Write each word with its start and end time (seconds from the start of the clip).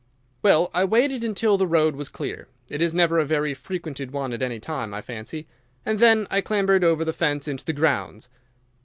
"Well, 0.41 0.71
I 0.73 0.83
waited 0.83 1.23
until 1.23 1.59
the 1.59 1.67
road 1.67 1.95
was 1.95 2.09
clear—it 2.09 2.81
is 2.81 2.95
never 2.95 3.19
a 3.19 3.23
very 3.23 3.53
frequented 3.53 4.09
one 4.09 4.33
at 4.33 4.41
any 4.41 4.59
time, 4.59 4.95
I 4.95 5.01
fancy—and 5.03 5.99
then 5.99 6.25
I 6.31 6.41
clambered 6.41 6.83
over 6.83 7.05
the 7.05 7.13
fence 7.13 7.47
into 7.47 7.65
the 7.65 7.73
grounds." 7.73 8.27